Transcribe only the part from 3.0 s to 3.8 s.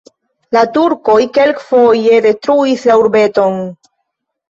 urbeton.